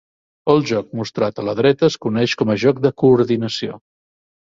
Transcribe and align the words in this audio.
El 0.51 0.63
joc 0.69 0.87
mostrat 0.99 1.41
a 1.41 1.45
la 1.49 1.53
dreta 1.59 1.89
es 1.91 1.97
coneix 2.05 2.33
com 2.43 2.53
a 2.53 2.57
joc 2.65 2.81
de 2.87 2.93
coordinació. 3.03 3.77